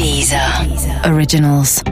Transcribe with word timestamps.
Dieser 0.00 0.66
Originals. 1.04 1.82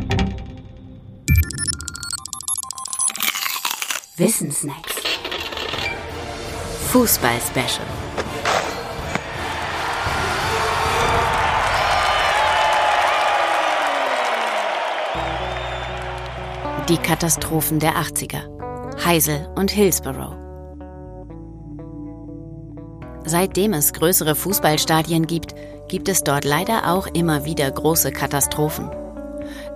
Wissensnacks. 4.16 4.94
Fußball-Special. 6.90 7.86
Die 16.88 16.96
Katastrophen 16.96 17.78
der 17.78 17.92
80er. 17.96 19.04
Heisel 19.04 19.46
und 19.54 19.70
Hillsborough. 19.70 20.47
Seitdem 23.28 23.74
es 23.74 23.92
größere 23.92 24.34
Fußballstadien 24.34 25.26
gibt, 25.26 25.54
gibt 25.86 26.08
es 26.08 26.24
dort 26.24 26.46
leider 26.46 26.90
auch 26.90 27.06
immer 27.08 27.44
wieder 27.44 27.70
große 27.70 28.10
Katastrophen. 28.10 28.90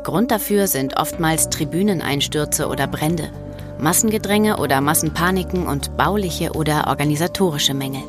Grund 0.04 0.30
dafür 0.30 0.66
sind 0.68 0.96
oftmals 0.96 1.50
Tribüneneinstürze 1.50 2.66
oder 2.66 2.86
Brände, 2.86 3.30
Massengedränge 3.78 4.56
oder 4.56 4.80
Massenpaniken 4.80 5.66
und 5.66 5.98
bauliche 5.98 6.52
oder 6.52 6.86
organisatorische 6.86 7.74
Mängel. 7.74 8.02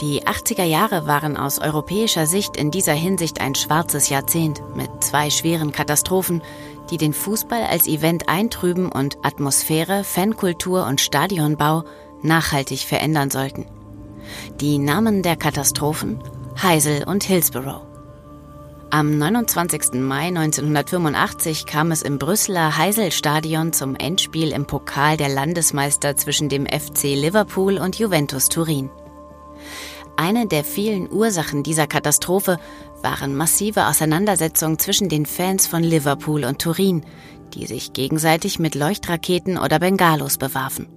Die 0.00 0.22
80er 0.22 0.62
Jahre 0.62 1.08
waren 1.08 1.36
aus 1.36 1.58
europäischer 1.58 2.26
Sicht 2.26 2.56
in 2.56 2.70
dieser 2.70 2.92
Hinsicht 2.92 3.40
ein 3.40 3.56
schwarzes 3.56 4.10
Jahrzehnt 4.10 4.62
mit 4.76 4.90
zwei 5.00 5.28
schweren 5.28 5.72
Katastrophen, 5.72 6.40
die 6.92 6.98
den 6.98 7.12
Fußball 7.12 7.64
als 7.64 7.88
Event 7.88 8.28
eintrüben 8.28 8.92
und 8.92 9.18
Atmosphäre, 9.24 10.04
Fankultur 10.04 10.86
und 10.86 11.00
Stadionbau 11.00 11.82
nachhaltig 12.22 12.82
verändern 12.82 13.30
sollten. 13.30 13.66
Die 14.60 14.78
Namen 14.78 15.22
der 15.22 15.36
Katastrophen 15.36 16.18
Heisel 16.60 17.04
und 17.04 17.24
Hillsborough. 17.24 17.86
Am 18.90 19.18
29. 19.18 20.00
Mai 20.00 20.28
1985 20.28 21.66
kam 21.66 21.92
es 21.92 22.02
im 22.02 22.18
Brüsseler 22.18 22.76
Heisel-Stadion 22.76 23.72
zum 23.72 23.94
Endspiel 23.94 24.50
im 24.50 24.66
Pokal 24.66 25.16
der 25.16 25.28
Landesmeister 25.28 26.16
zwischen 26.16 26.48
dem 26.48 26.66
FC 26.66 27.14
Liverpool 27.14 27.78
und 27.78 27.98
Juventus 27.98 28.48
Turin. 28.48 28.90
Eine 30.16 30.48
der 30.48 30.64
vielen 30.64 31.12
Ursachen 31.12 31.62
dieser 31.62 31.86
Katastrophe 31.86 32.58
waren 33.02 33.36
massive 33.36 33.86
Auseinandersetzungen 33.86 34.78
zwischen 34.78 35.08
den 35.08 35.26
Fans 35.26 35.68
von 35.68 35.84
Liverpool 35.84 36.44
und 36.44 36.60
Turin, 36.60 37.04
die 37.54 37.66
sich 37.66 37.92
gegenseitig 37.92 38.58
mit 38.58 38.74
Leuchtraketen 38.74 39.58
oder 39.58 39.78
Bengalos 39.78 40.38
bewarfen. 40.38 40.88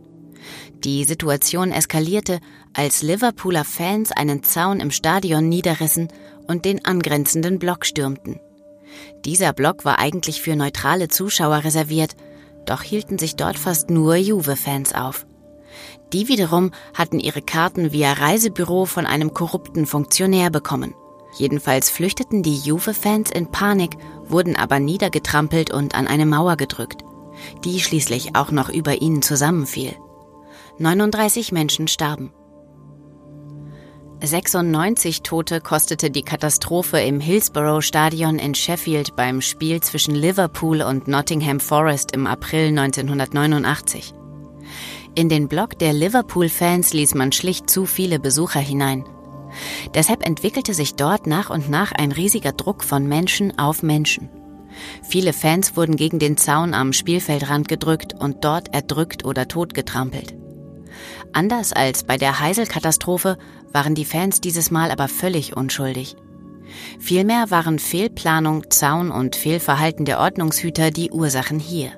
Die 0.84 1.03
Situation 1.03 1.72
eskalierte, 1.72 2.39
als 2.73 3.02
Liverpooler 3.02 3.66
Fans 3.66 4.11
einen 4.11 4.44
Zaun 4.44 4.80
im 4.80 4.92
Stadion 4.92 5.50
niederrissen 5.50 6.08
und 6.47 6.66
den 6.66 6.86
angrenzenden 6.86 7.59
Block 7.59 7.86
stürmten. 7.86 8.39
Dieser 9.25 9.53
Block 9.53 9.86
war 9.86 10.00
eigentlich 10.00 10.42
für 10.42 10.56
neutrale 10.56 11.08
Zuschauer 11.08 11.64
reserviert, 11.64 12.16
doch 12.66 12.81
hielten 12.81 13.17
sich 13.17 13.36
dort 13.36 13.58
fast 13.58 13.89
nur 13.89 14.16
Juve-Fans 14.16 14.94
auf. 14.94 15.25
Die 16.14 16.28
wiederum 16.28 16.72
hatten 16.94 17.19
ihre 17.19 17.42
Karten 17.42 17.92
via 17.92 18.14
Reisebüro 18.14 18.86
von 18.86 19.06
einem 19.06 19.34
korrupten 19.34 19.86
Funktionär 19.86 20.50
bekommen. 20.50 20.94
Jedenfalls 21.38 21.89
flüchteten 21.89 22.44
die 22.44 22.58
Juve-Fans 22.58 23.31
in 23.31 23.50
Panik, 23.52 23.95
wurden 24.25 24.58
aber 24.58 24.80
niedergetrampelt 24.80 25.72
und 25.72 25.95
an 25.95 26.08
eine 26.08 26.25
Mauer 26.25 26.58
gedrückt, 26.58 27.03
die 27.64 27.80
schließlich 27.80 28.36
auch 28.36 28.52
noch 28.52 28.69
über 28.69 29.02
ihnen 29.02 29.22
zusammenfiel. 29.22 29.95
39 30.82 31.52
Menschen 31.52 31.88
starben. 31.88 32.32
96 34.24 35.22
Tote 35.22 35.62
kostete 35.62 36.10
die 36.10 36.24
Katastrophe 36.24 37.00
im 37.00 37.20
Hillsborough 37.20 37.84
Stadion 37.84 38.40
in 38.40 38.56
Sheffield 38.56 39.16
beim 39.16 39.42
Spiel 39.42 39.82
zwischen 39.82 40.16
Liverpool 40.16 40.82
und 40.82 41.08
Nottingham 41.08 41.59
Forest 41.59 42.14
im 42.14 42.26
April 42.26 42.70
1989. 42.70 44.16
In 45.14 45.30
den 45.30 45.47
Block 45.47 45.78
der 45.78 45.94
Liverpool-Fans 45.94 46.94
ließ 46.94 47.14
man 47.14 47.31
schlicht 47.31 47.70
zu 47.70 47.86
viele 47.86 48.20
Besucher 48.20 48.59
hinein. 48.59 49.06
Deshalb 49.94 50.25
entwickelte 50.25 50.74
sich 50.74 50.96
dort 50.96 51.28
nach 51.28 51.52
und 51.52 51.70
nach 51.70 51.91
ein 51.91 52.12
riesiger 52.12 52.53
Druck 52.53 52.84
von 52.84 53.08
Menschen 53.08 53.59
auf 53.59 53.84
Menschen. 53.84 54.30
Viele 55.03 55.34
Fans 55.34 55.78
wurden 55.78 55.96
gegen 55.96 56.18
den 56.18 56.38
Zaun 56.38 56.74
am 56.74 56.91
Spielfeldrand 56.91 57.68
gedrückt 57.68 58.16
und 58.18 58.44
dort 58.44 58.74
erdrückt 58.74 59.25
oder 59.25 59.47
totgetrampelt. 59.47 60.41
Anders 61.34 61.73
als 61.73 62.03
bei 62.03 62.17
der 62.17 62.39
Heisel-Katastrophe 62.39 63.38
waren 63.72 63.95
die 63.95 64.06
Fans 64.06 64.41
dieses 64.41 64.72
Mal 64.72 64.91
aber 64.91 65.07
völlig 65.07 65.56
unschuldig. 65.56 66.16
Vielmehr 67.00 67.51
waren 67.51 67.79
Fehlplanung, 67.79 68.69
Zaun 68.69 69.11
und 69.11 69.35
Fehlverhalten 69.35 70.06
der 70.06 70.19
Ordnungshüter 70.19 70.91
die 70.91 71.11
Ursachen 71.11 71.59
hier. 71.59 71.91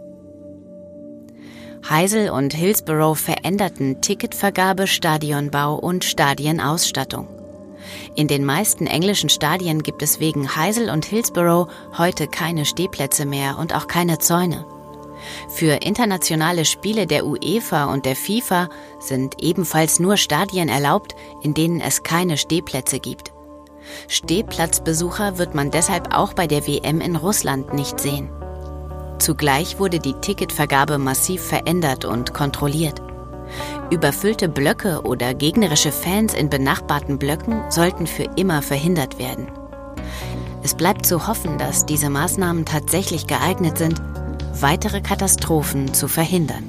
Heisel 1.87 2.29
und 2.29 2.53
Hillsborough 2.53 3.19
veränderten 3.19 4.01
Ticketvergabe, 4.01 4.87
Stadionbau 4.87 5.75
und 5.75 6.05
Stadienausstattung. 6.05 7.27
In 8.15 8.29
den 8.29 8.45
meisten 8.45 8.87
englischen 8.87 9.29
Stadien 9.29 9.83
gibt 9.83 10.01
es 10.01 10.21
wegen 10.21 10.55
Heisel 10.55 10.89
und 10.89 11.03
Hillsborough 11.03 11.67
heute 11.97 12.27
keine 12.27 12.65
Stehplätze 12.65 13.25
mehr 13.25 13.57
und 13.57 13.75
auch 13.75 13.87
keine 13.87 14.19
Zäune. 14.19 14.65
Für 15.49 15.81
internationale 15.83 16.65
Spiele 16.65 17.07
der 17.07 17.25
UEFA 17.25 17.85
und 17.85 18.05
der 18.05 18.15
FIFA 18.15 18.69
sind 18.99 19.41
ebenfalls 19.41 19.99
nur 19.99 20.17
Stadien 20.17 20.69
erlaubt, 20.69 21.15
in 21.41 21.53
denen 21.53 21.81
es 21.81 22.03
keine 22.03 22.37
Stehplätze 22.37 22.99
gibt. 22.99 23.33
Stehplatzbesucher 24.07 25.37
wird 25.37 25.55
man 25.55 25.71
deshalb 25.71 26.15
auch 26.15 26.33
bei 26.33 26.47
der 26.47 26.67
WM 26.67 27.01
in 27.01 27.15
Russland 27.15 27.73
nicht 27.73 27.99
sehen. 27.99 28.29
Zugleich 29.19 29.79
wurde 29.79 29.99
die 29.99 30.13
Ticketvergabe 30.13 30.97
massiv 30.97 31.41
verändert 31.41 32.05
und 32.05 32.33
kontrolliert. 32.33 33.01
Überfüllte 33.89 34.49
Blöcke 34.49 35.01
oder 35.03 35.33
gegnerische 35.33 35.91
Fans 35.91 36.33
in 36.33 36.49
benachbarten 36.49 37.19
Blöcken 37.19 37.61
sollten 37.69 38.07
für 38.07 38.27
immer 38.35 38.61
verhindert 38.61 39.19
werden. 39.19 39.47
Es 40.63 40.73
bleibt 40.75 41.05
zu 41.05 41.27
hoffen, 41.27 41.57
dass 41.57 41.85
diese 41.85 42.09
Maßnahmen 42.09 42.65
tatsächlich 42.65 43.27
geeignet 43.27 43.77
sind, 43.77 44.01
weitere 44.61 45.01
Katastrophen 45.01 45.93
zu 45.93 46.07
verhindern. 46.07 46.63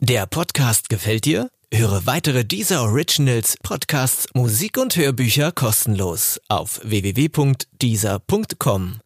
Der 0.00 0.26
Podcast 0.26 0.88
gefällt 0.88 1.26
dir? 1.26 1.50
Höre 1.72 2.04
weitere 2.06 2.44
dieser 2.44 2.82
Originals, 2.82 3.56
Podcasts, 3.62 4.26
Musik 4.34 4.76
und 4.76 4.96
Hörbücher 4.96 5.52
kostenlos 5.52 6.40
auf 6.48 6.80
www.dieser.com. 6.82 9.00